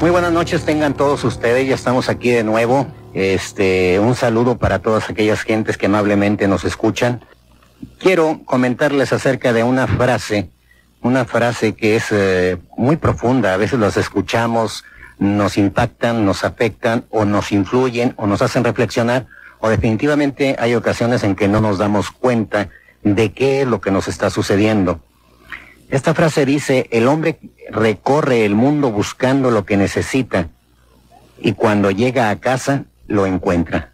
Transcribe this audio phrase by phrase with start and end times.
[0.00, 2.86] Muy buenas noches tengan todos ustedes, ya estamos aquí de nuevo.
[3.14, 7.24] Este, un saludo para todas aquellas gentes que amablemente nos escuchan.
[7.98, 10.50] Quiero comentarles acerca de una frase,
[11.02, 14.84] una frase que es eh, muy profunda, a veces las escuchamos,
[15.18, 19.26] nos impactan, nos afectan o nos influyen o nos hacen reflexionar
[19.58, 22.68] o definitivamente hay ocasiones en que no nos damos cuenta
[23.02, 25.00] de qué es lo que nos está sucediendo.
[25.90, 27.38] Esta frase dice, el hombre
[27.70, 30.48] recorre el mundo buscando lo que necesita
[31.40, 33.92] y cuando llega a casa lo encuentra.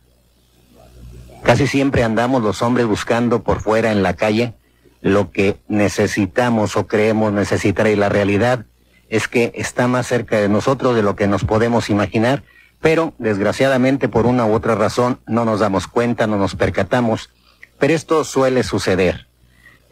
[1.45, 4.55] Casi siempre andamos los hombres buscando por fuera en la calle
[5.03, 8.65] lo que necesitamos o creemos necesitar y la realidad
[9.11, 12.43] es que está más cerca de nosotros de lo que nos podemos imaginar,
[12.81, 17.29] pero desgraciadamente por una u otra razón no nos damos cuenta, no nos percatamos,
[17.79, 19.29] pero esto suele suceder.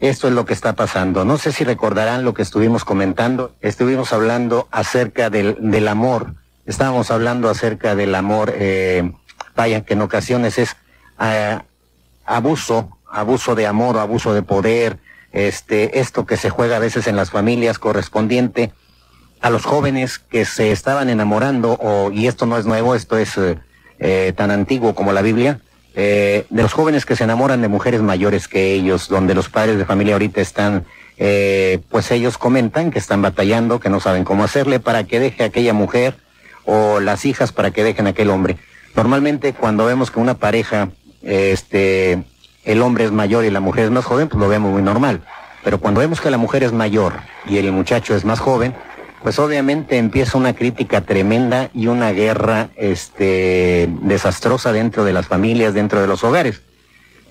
[0.03, 1.23] Esto es lo que está pasando.
[1.23, 3.55] No sé si recordarán lo que estuvimos comentando.
[3.61, 6.33] Estuvimos hablando acerca del, del amor.
[6.65, 9.13] Estábamos hablando acerca del amor, eh,
[9.55, 10.75] que en ocasiones es
[11.21, 11.57] eh,
[12.25, 14.97] abuso, abuso de amor, abuso de poder,
[15.31, 18.73] este, esto que se juega a veces en las familias correspondiente
[19.39, 23.35] a los jóvenes que se estaban enamorando, o, y esto no es nuevo, esto es
[23.99, 25.61] eh, tan antiguo como la Biblia,
[25.95, 29.77] eh, de los jóvenes que se enamoran de mujeres mayores que ellos, donde los padres
[29.77, 30.85] de familia ahorita están,
[31.17, 35.43] eh, pues ellos comentan que están batallando, que no saben cómo hacerle para que deje
[35.43, 36.15] a aquella mujer
[36.65, 38.57] o las hijas para que dejen a aquel hombre.
[38.95, 40.89] Normalmente cuando vemos que una pareja,
[41.21, 42.23] este,
[42.63, 45.21] el hombre es mayor y la mujer es más joven, pues lo vemos muy normal.
[45.63, 47.13] Pero cuando vemos que la mujer es mayor
[47.47, 48.73] y el muchacho es más joven,
[49.23, 55.73] pues obviamente empieza una crítica tremenda y una guerra este, desastrosa dentro de las familias,
[55.73, 56.61] dentro de los hogares.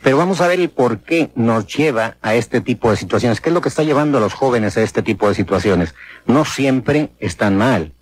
[0.03, 3.43] Pero vamos a ver el por qué nos lleva a este tipo de situaciones.
[3.43, 5.95] ¿Qué es lo que está llevando a los jóvenes a este tipo de situaciones?
[6.27, 7.93] No siempre están mal.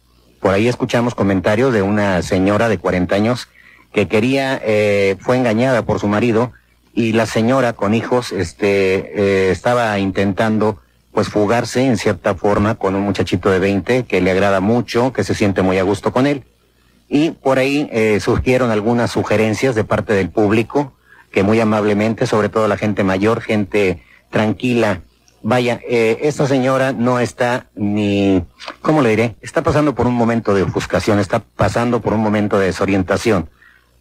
[0.40, 3.48] Por ahí escuchamos comentarios de una señora de 40 años
[3.92, 6.52] que quería, eh, fue engañada por su marido
[6.94, 10.78] y la señora con hijos, este, eh, estaba intentando
[11.12, 15.24] pues fugarse en cierta forma con un muchachito de 20 que le agrada mucho, que
[15.24, 16.44] se siente muy a gusto con él.
[17.08, 20.92] Y por ahí eh, surgieron algunas sugerencias de parte del público,
[21.32, 25.02] que muy amablemente, sobre todo la gente mayor, gente tranquila,
[25.42, 28.44] vaya, eh, esta señora no está ni,
[28.82, 29.36] ¿cómo le diré?
[29.40, 33.48] Está pasando por un momento de ofuscación, está pasando por un momento de desorientación.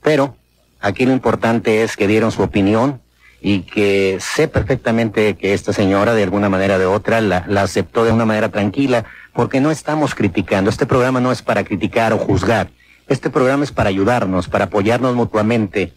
[0.02, 0.36] Pero
[0.80, 3.02] aquí lo importante es que dieron su opinión,
[3.42, 7.62] y que sé perfectamente que esta señora de alguna manera o de otra la, la,
[7.62, 10.70] aceptó de una manera tranquila, porque no estamos criticando.
[10.70, 12.70] Este programa no es para criticar o juzgar.
[13.08, 15.94] Este programa es para ayudarnos, para apoyarnos mutuamente.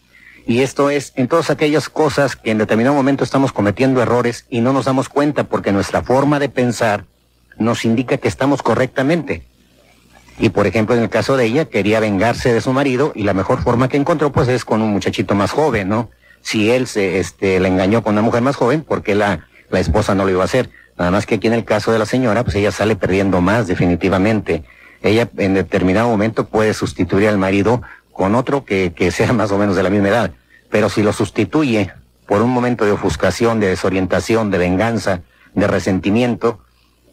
[0.47, 4.61] Y esto es en todas aquellas cosas que en determinado momento estamos cometiendo errores y
[4.61, 7.05] no nos damos cuenta porque nuestra forma de pensar
[7.59, 9.47] nos indica que estamos correctamente.
[10.39, 13.35] Y por ejemplo, en el caso de ella, quería vengarse de su marido y la
[13.35, 16.11] mejor forma que encontró pues es con un muchachito más joven, ¿no?
[16.43, 20.15] Si él se este, la engañó con una mujer más joven, porque la, la esposa
[20.15, 20.71] no lo iba a hacer.
[20.99, 23.67] Nada más que aquí en el caso de la señora, pues ella sale perdiendo más
[23.67, 24.65] definitivamente.
[25.03, 27.83] Ella en determinado momento puede sustituir al marido
[28.13, 30.33] con otro que, que sea más o menos de la misma edad.
[30.71, 31.93] Pero si lo sustituye
[32.27, 35.23] por un momento de ofuscación, de desorientación, de venganza,
[35.55, 36.61] de resentimiento,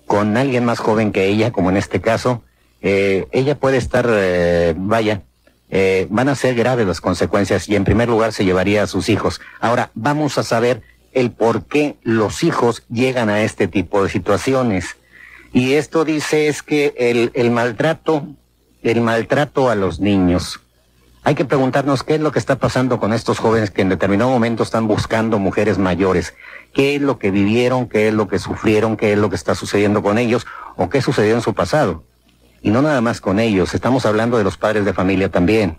[0.06, 2.42] con alguien más joven que ella, como en este caso,
[2.82, 5.22] eh, ella puede estar, eh, vaya,
[5.70, 9.10] eh, van a ser graves las consecuencias y en primer lugar se llevaría a sus
[9.10, 9.40] hijos.
[9.60, 10.82] Ahora, vamos a saber
[11.14, 14.98] el por qué los hijos llegan a este tipo de situaciones.
[15.54, 18.28] Y esto dice es que el, el maltrato,
[18.84, 20.60] el maltrato a los niños.
[21.24, 24.30] Hay que preguntarnos qué es lo que está pasando con estos jóvenes que en determinado
[24.30, 26.34] momento están buscando mujeres mayores.
[26.74, 27.88] ¿Qué es lo que vivieron?
[27.88, 28.96] ¿Qué es lo que sufrieron?
[28.96, 30.48] ¿Qué es lo que está sucediendo con ellos?
[30.78, 32.04] ¿O qué sucedió en su pasado?
[32.62, 35.78] Y no nada más con ellos, estamos hablando de los padres de familia también.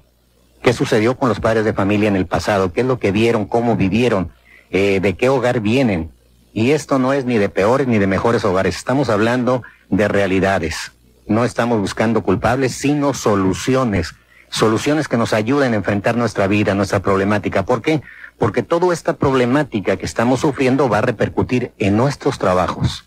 [0.63, 2.73] ¿Qué sucedió con los padres de familia en el pasado?
[2.73, 3.47] ¿Qué es lo que vieron?
[3.47, 4.31] ¿Cómo vivieron?
[4.71, 6.11] Eh, ¿De qué hogar vienen?
[6.53, 10.93] Y esto no es ni de peores ni de mejores hogares, estamos hablando de realidades.
[11.27, 14.15] No estamos buscando culpables, sino soluciones.
[14.51, 17.65] Soluciones que nos ayuden a enfrentar nuestra vida, nuestra problemática.
[17.65, 18.03] ¿Por qué?
[18.37, 23.05] Porque toda esta problemática que estamos sufriendo va a repercutir en nuestros trabajos.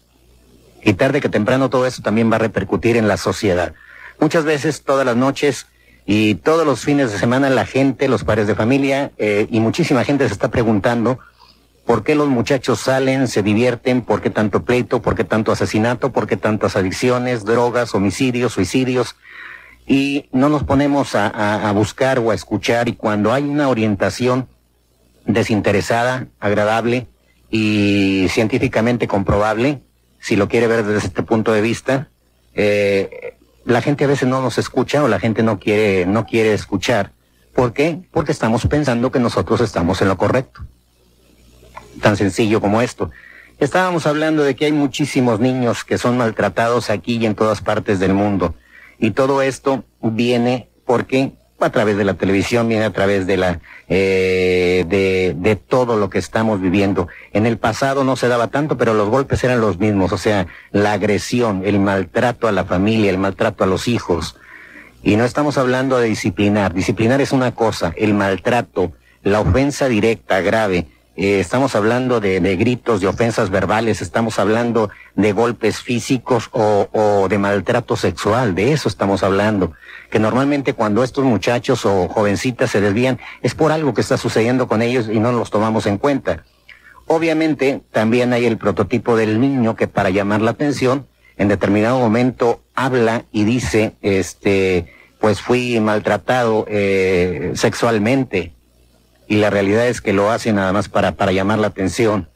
[0.84, 3.74] Y tarde que temprano todo esto también va a repercutir en la sociedad.
[4.20, 5.68] Muchas veces, todas las noches
[6.06, 10.04] y todos los fines de semana, la gente, los padres de familia eh, y muchísima
[10.04, 11.20] gente se está preguntando
[11.86, 16.12] por qué los muchachos salen, se divierten, por qué tanto pleito, por qué tanto asesinato,
[16.12, 19.16] por qué tantas adicciones, drogas, homicidios, suicidios.
[19.86, 24.48] Y no nos ponemos a, a buscar o a escuchar y cuando hay una orientación
[25.26, 27.08] desinteresada, agradable
[27.50, 29.82] y científicamente comprobable,
[30.24, 32.08] si lo quiere ver desde este punto de vista,
[32.54, 33.36] eh,
[33.66, 37.12] la gente a veces no nos escucha o la gente no quiere, no quiere escuchar.
[37.54, 38.00] ¿Por qué?
[38.10, 40.62] Porque estamos pensando que nosotros estamos en lo correcto.
[42.02, 43.12] Tan sencillo como esto.
[43.60, 48.00] Estábamos hablando de que hay muchísimos niños que son maltratados aquí y en todas partes
[48.00, 48.56] del mundo.
[49.00, 53.60] Y todo esto viene porque a través de la televisión, viene a través de la
[53.90, 57.08] eh, de, de todo lo que estamos viviendo.
[57.32, 60.48] En el pasado no se daba tanto, pero los golpes eran los mismos, o sea,
[60.72, 64.38] la agresión, el maltrato a la familia, el maltrato a los hijos.
[65.04, 66.74] Y no estamos hablando de disciplinar.
[66.74, 72.56] Disciplinar es una cosa, el maltrato, la ofensa directa, grave, eh, estamos hablando de, de,
[72.56, 78.74] gritos, de ofensas verbales, estamos hablando de golpes físicos o, o, de maltrato sexual, de
[78.74, 79.74] eso estamos hablando.
[80.10, 84.68] Que normalmente cuando estos muchachos o jovencitas se desvían es por algo que está sucediendo
[84.68, 86.44] con ellos y no los tomamos en cuenta.
[87.06, 91.08] Obviamente también hay el prototipo del niño que para llamar la atención
[91.38, 94.88] en determinado momento habla y dice, este,
[95.20, 98.54] pues fui maltratado eh, sexualmente
[99.28, 102.30] y la realidad es que lo hace nada más para, para llamar la atención.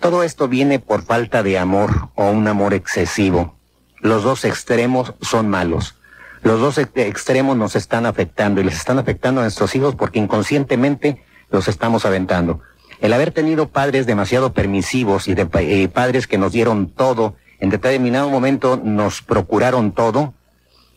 [0.00, 3.56] Todo esto viene por falta de amor o un amor excesivo.
[4.00, 5.94] Los dos extremos son malos.
[6.42, 11.22] Los dos extremos nos están afectando y les están afectando a nuestros hijos porque inconscientemente
[11.50, 12.60] los estamos aventando.
[13.00, 15.46] El haber tenido padres demasiado permisivos y, de,
[15.88, 20.34] padres que nos dieron todo, en determinado momento nos procuraron todo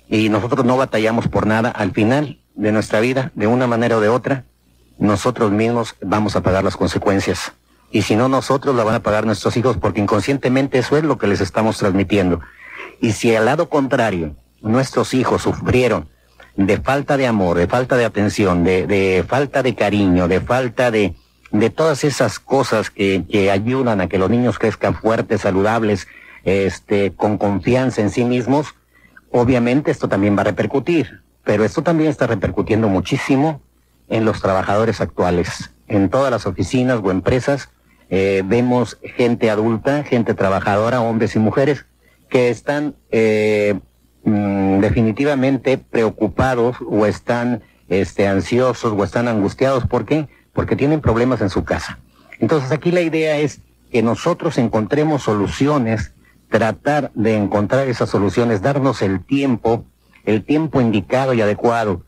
[0.10, 4.02] y nosotros no batallamos por nada, al final de nuestra vida, de una manera o
[4.02, 4.46] de otra,
[4.98, 7.54] nosotros mismos vamos a pagar las consecuencias.
[7.92, 11.18] Y si no nosotros, la van a pagar nuestros hijos porque inconscientemente eso es lo
[11.18, 12.42] que les estamos transmitiendo.
[13.02, 16.10] Y si al lado contrario, nuestros hijos sufrieron
[16.56, 20.92] de falta de amor, de falta de atención, de, de falta de cariño, de falta
[20.92, 21.16] de,
[21.52, 26.08] de todas esas cosas que, que ayudan a que los niños crezcan fuertes, saludables,
[26.44, 28.76] este, con confianza en sí mismos,
[29.32, 31.22] obviamente esto también va a repercutir.
[31.44, 33.62] Pero esto también está repercutiendo muchísimo
[34.10, 35.72] en los trabajadores actuales.
[35.88, 37.70] En todas las oficinas o empresas
[38.10, 41.86] eh, vemos gente adulta, gente trabajadora, hombres y mujeres,
[42.30, 43.80] que están eh,
[44.24, 49.88] mm, definitivamente preocupados o están este, ansiosos o están angustiados.
[49.88, 50.28] ¿Por qué?
[50.54, 52.00] Porque tienen problemas en su casa.
[52.40, 53.62] Entonces aquí la idea es
[53.92, 56.14] que nosotros encontremos soluciones,
[56.50, 59.86] tratar de encontrar esas soluciones, darnos el tiempo,
[60.26, 62.04] el tiempo indicado y adecuado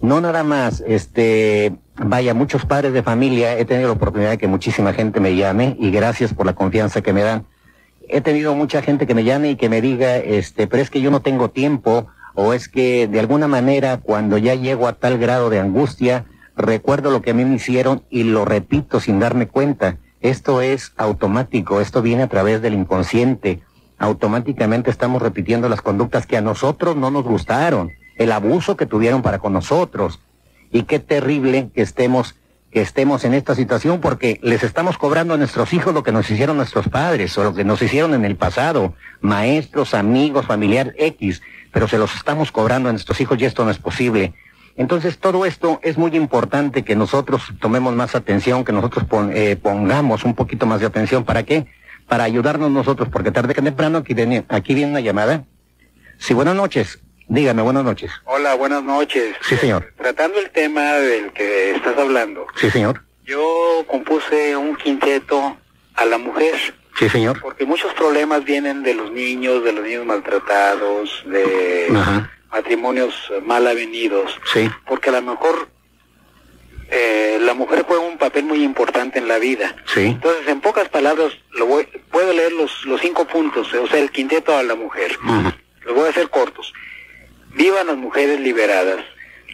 [0.00, 4.46] no nada más, este, vaya, muchos padres de familia, he tenido la oportunidad de que
[4.46, 7.44] muchísima gente me llame y gracias por la confianza que me dan.
[8.08, 11.00] He tenido mucha gente que me llame y que me diga, este, pero es que
[11.00, 15.18] yo no tengo tiempo o es que de alguna manera cuando ya llego a tal
[15.18, 16.24] grado de angustia,
[16.56, 19.98] recuerdo lo que a mí me hicieron y lo repito sin darme cuenta.
[20.20, 23.60] Esto es automático, esto viene a través del inconsciente.
[23.98, 29.22] Automáticamente estamos repitiendo las conductas que a nosotros no nos gustaron el abuso que tuvieron
[29.22, 30.20] para con nosotros.
[30.70, 32.36] Y qué terrible que estemos,
[32.70, 36.30] que estemos en esta situación porque les estamos cobrando a nuestros hijos lo que nos
[36.30, 41.40] hicieron nuestros padres o lo que nos hicieron en el pasado, maestros, amigos, familiares X,
[41.72, 44.34] pero se los estamos cobrando a nuestros hijos y esto no es posible.
[44.76, 50.24] Entonces todo esto es muy importante que nosotros tomemos más atención, que nosotros eh, pongamos
[50.24, 51.24] un poquito más de atención.
[51.24, 51.68] ¿Para qué?
[52.06, 55.44] Para ayudarnos nosotros, porque tarde que temprano aquí viene, aquí viene una llamada.
[56.18, 57.00] Sí, buenas noches.
[57.30, 58.10] Dígame, buenas noches.
[58.24, 59.36] Hola, buenas noches.
[59.42, 59.92] Sí, señor.
[59.96, 62.44] Tratando el tema del que estás hablando.
[62.56, 63.02] Sí, señor.
[63.24, 65.56] Yo compuse un quinteto
[65.94, 66.56] a la mujer.
[66.98, 67.40] Sí, señor.
[67.40, 72.28] Porque muchos problemas vienen de los niños, de los niños maltratados, de Ajá.
[72.50, 73.14] matrimonios
[73.46, 74.36] mal avenidos.
[74.52, 74.68] Sí.
[74.88, 75.68] Porque a lo mejor
[76.90, 79.76] eh, la mujer juega un papel muy importante en la vida.
[79.86, 80.06] Sí.
[80.06, 84.10] Entonces, en pocas palabras, lo voy, puedo leer los, los cinco puntos, o sea, el
[84.10, 85.16] quinteto a la mujer.
[85.22, 85.56] Ajá.
[85.82, 86.72] Los voy a hacer cortos.
[87.60, 89.04] Vivan las mujeres liberadas.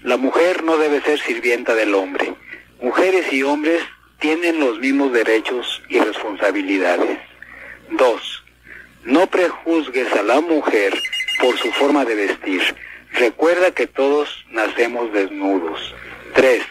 [0.05, 2.35] La mujer no debe ser sirvienta del hombre.
[2.81, 3.83] Mujeres y hombres
[4.21, 7.19] tienen los mismos derechos y responsabilidades.
[7.91, 8.45] 2.
[9.07, 10.97] No prejuzgues a la mujer
[11.41, 12.63] por su forma de vestir.
[13.11, 15.93] Recuerda que todos nacemos desnudos.
[16.35, 16.63] 3.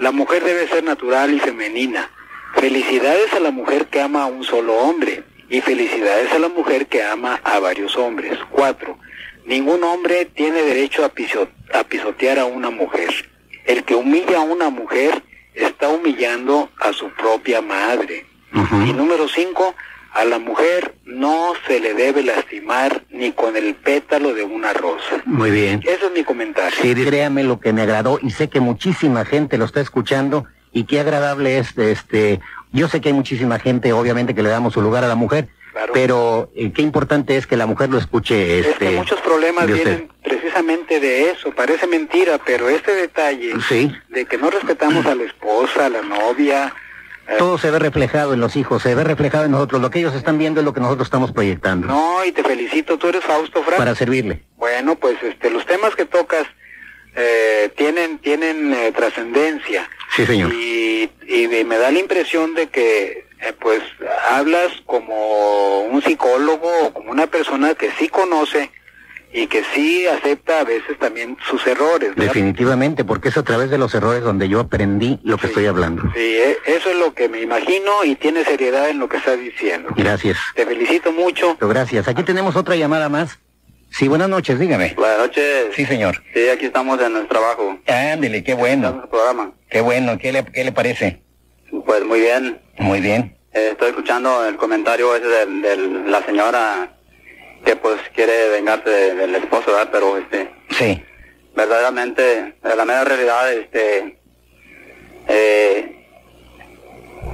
[0.00, 2.10] La mujer debe ser natural y femenina.
[2.54, 6.86] Felicidades a la mujer que ama a un solo hombre y felicidades a la mujer
[6.86, 8.38] que ama a varios hombres.
[8.48, 8.98] 4.
[9.48, 11.06] Ningún hombre tiene derecho a,
[11.78, 13.08] a pisotear a una mujer.
[13.64, 15.22] El que humilla a una mujer
[15.54, 18.26] está humillando a su propia madre.
[18.52, 19.74] Y número 5,
[20.12, 25.22] a la mujer no se le debe lastimar ni con el pétalo de una rosa.
[25.24, 25.80] Muy bien.
[25.82, 26.78] Ese es mi comentario.
[26.82, 30.84] Sí, créame lo que me agradó y sé que muchísima gente lo está escuchando y
[30.84, 32.40] qué agradable es este
[32.72, 35.48] yo sé que hay muchísima gente obviamente que le damos su lugar a la mujer
[35.92, 39.20] pero eh, qué importante es que la mujer lo escuche este es que este, muchos
[39.20, 43.54] problemas vienen precisamente de eso parece mentira pero este detalle
[44.08, 46.72] de que no respetamos a la esposa a la novia
[47.36, 49.82] todo se ve reflejado en los hijos, se ve reflejado en nosotros.
[49.82, 51.86] Lo que ellos están viendo es lo que nosotros estamos proyectando.
[51.86, 53.76] No, y te felicito, tú eres Fausto Frank.
[53.76, 54.44] Para servirle.
[54.56, 56.46] Bueno, pues este, los temas que tocas
[57.14, 59.88] eh, tienen tienen eh, trascendencia.
[60.16, 60.52] Sí, señor.
[60.54, 63.80] Y, y, me da la impresión de que eh, pues
[64.30, 68.70] hablas como un psicólogo o como una persona que sí conoce
[69.32, 72.16] y que sí acepta a veces también sus errores.
[72.16, 76.02] Definitivamente, porque es a través de los errores donde yo aprendí lo que estoy hablando.
[76.14, 79.38] Sí, e, eso es lo que me imagino y tiene seriedad en lo que estás
[79.38, 79.90] diciendo.
[79.96, 80.38] Gracias.
[80.54, 81.56] Te felicito mucho.
[81.60, 82.08] Gracias.
[82.08, 83.38] Aquí tenemos otra llamada más.
[83.90, 84.94] Sí, buenas noches, dígame.
[84.96, 85.74] Buenas noches.
[85.74, 86.22] Sí, señor.
[86.34, 87.78] Sí, aquí estamos en el trabajo.
[87.86, 89.00] Ándele, qué bueno.
[89.02, 89.52] El programa.
[89.70, 91.22] Qué bueno, ¿qué le, qué le parece?
[91.84, 92.60] Pues muy bien.
[92.78, 93.36] Muy bien.
[93.52, 96.90] Eh, estoy escuchando el comentario ese de la señora
[97.64, 99.88] que pues quiere vengarse del esposo, ¿verdad?
[99.90, 100.50] Pero este...
[100.70, 101.02] Sí.
[101.56, 104.18] Verdaderamente, la mera realidad, este...
[105.28, 105.94] Eh,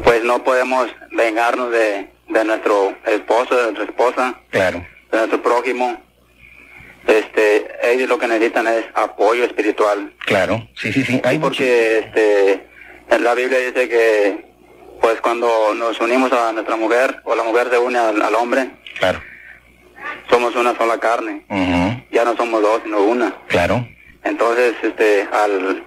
[0.02, 4.40] pues no podemos vengarnos de, de nuestro esposo, de nuestra esposa.
[4.50, 4.84] Claro.
[5.12, 6.02] De nuestro prójimo.
[7.06, 10.12] Este, ellos lo que necesitan es apoyo espiritual.
[10.26, 11.20] Claro, sí, sí, sí.
[11.22, 12.66] Hay porque este,
[13.10, 14.53] en la Biblia dice que
[15.20, 19.20] cuando nos unimos a nuestra mujer o la mujer se une al hombre, claro
[20.30, 21.42] somos una sola carne.
[22.10, 23.34] Ya no somos dos, sino una.
[23.48, 23.86] Claro.
[24.22, 25.84] Entonces, este, al,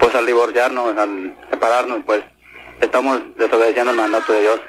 [0.00, 2.22] pues al divorciarnos, al separarnos, pues
[2.80, 4.60] estamos desobedeciendo el mandato de Dios.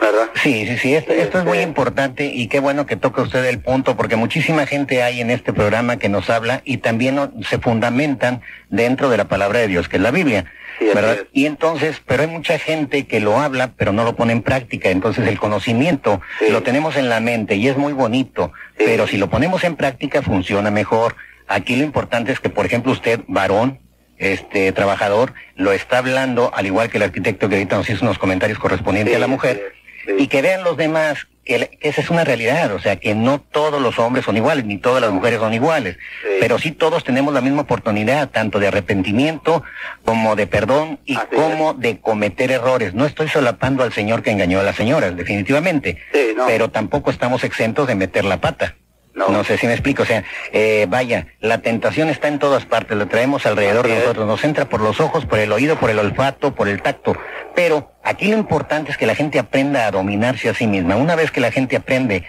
[0.00, 0.30] ¿verdad?
[0.34, 3.60] Sí, sí, sí, esto, esto es muy importante y qué bueno que toca usted el
[3.60, 8.40] punto porque muchísima gente hay en este programa que nos habla y también se fundamentan
[8.70, 10.46] dentro de la palabra de Dios, que es la Biblia.
[10.80, 11.18] ¿Verdad?
[11.32, 14.90] Y entonces, pero hay mucha gente que lo habla, pero no lo pone en práctica.
[14.90, 16.20] Entonces el conocimiento
[16.50, 20.22] lo tenemos en la mente y es muy bonito, pero si lo ponemos en práctica
[20.22, 21.16] funciona mejor.
[21.46, 23.80] Aquí lo importante es que, por ejemplo, usted, varón,
[24.18, 28.18] este trabajador, lo está hablando, al igual que el arquitecto que ahorita nos hizo unos
[28.18, 29.72] comentarios correspondientes a la mujer,
[30.18, 33.82] y que vean los demás que, esa es una realidad, o sea, que no todos
[33.82, 35.96] los hombres son iguales, ni todas las mujeres son iguales,
[36.38, 39.64] pero sí todos tenemos la misma oportunidad, tanto de arrepentimiento
[40.04, 42.94] como de perdón y como de cometer errores.
[42.94, 45.98] No estoy solapando al señor que engañó a las señoras, definitivamente,
[46.46, 48.76] pero tampoco estamos exentos de meter la pata.
[49.14, 49.44] No.
[49.44, 53.06] sé si me explico, o sea, eh, vaya, la tentación está en todas partes, la
[53.06, 56.54] traemos alrededor de nosotros, nos entra por los ojos, por el oído, por el olfato,
[56.54, 57.16] por el tacto,
[57.54, 60.96] pero aquí lo importante es que la gente aprenda a dominarse a sí misma.
[60.96, 62.24] Una vez que la gente aprende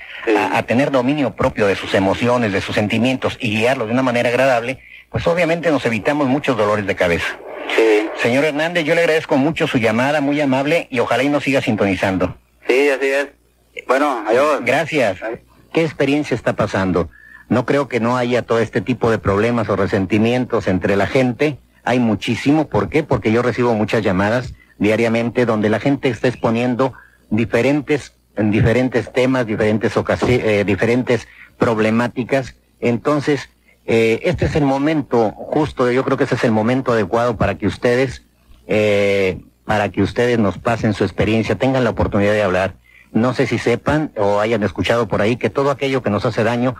[0.51, 4.29] a, tener dominio propio de sus emociones, de sus sentimientos y guiarlos de una manera
[4.29, 7.37] agradable, pues obviamente nos evitamos muchos dolores de cabeza.
[7.75, 8.09] Sí.
[8.17, 11.61] Señor Hernández, yo le agradezco mucho su llamada, muy amable, y ojalá y nos siga
[11.61, 12.35] sintonizando.
[12.67, 13.27] Sí, así es.
[13.87, 14.61] Bueno, adiós.
[14.63, 15.17] Gracias.
[15.73, 17.09] ¿Qué experiencia está pasando?
[17.49, 21.59] No creo que no haya todo este tipo de problemas o resentimientos entre la gente.
[21.83, 22.67] Hay muchísimo.
[22.67, 23.03] ¿Por qué?
[23.03, 26.93] Porque yo recibo muchas llamadas diariamente donde la gente está exponiendo
[27.29, 29.93] diferentes, diferentes temas, diferentes
[30.27, 32.55] eh, diferentes problemáticas.
[32.79, 33.49] Entonces,
[33.85, 37.57] eh, este es el momento justo, yo creo que ese es el momento adecuado para
[37.57, 38.23] que ustedes,
[38.67, 42.75] eh, para que ustedes nos pasen su experiencia, tengan la oportunidad de hablar.
[43.13, 46.43] No sé si sepan o hayan escuchado por ahí que todo aquello que nos hace
[46.43, 46.75] daño,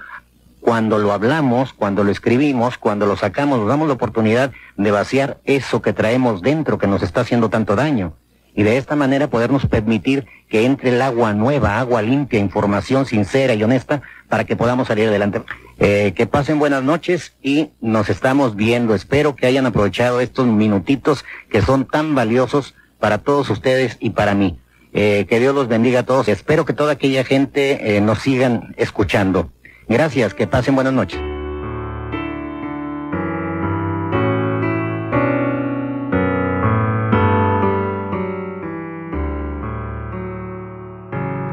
[0.61, 5.39] cuando lo hablamos, cuando lo escribimos, cuando lo sacamos, nos damos la oportunidad de vaciar
[5.43, 8.13] eso que traemos dentro que nos está haciendo tanto daño.
[8.53, 13.53] Y de esta manera podernos permitir que entre el agua nueva, agua limpia, información sincera
[13.53, 15.41] y honesta para que podamos salir adelante.
[15.79, 18.93] Eh, que pasen buenas noches y nos estamos viendo.
[18.93, 24.35] Espero que hayan aprovechado estos minutitos que son tan valiosos para todos ustedes y para
[24.35, 24.59] mí.
[24.93, 26.27] Eh, que Dios los bendiga a todos.
[26.27, 29.51] Espero que toda aquella gente eh, nos sigan escuchando.
[29.87, 31.19] Gracias, que pasen buenas noches.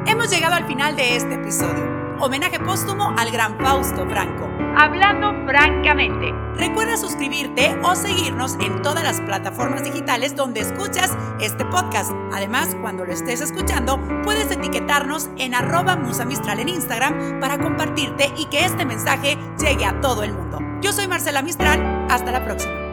[0.06, 1.97] Hemos llegado al final de este episodio.
[2.20, 4.48] Homenaje póstumo al gran Fausto Franco.
[4.76, 6.32] Hablando francamente.
[6.56, 12.10] Recuerda suscribirte o seguirnos en todas las plataformas digitales donde escuchas este podcast.
[12.32, 18.46] Además, cuando lo estés escuchando, puedes etiquetarnos en arroba musamistral en Instagram para compartirte y
[18.46, 20.58] que este mensaje llegue a todo el mundo.
[20.80, 22.06] Yo soy Marcela Mistral.
[22.10, 22.87] Hasta la próxima.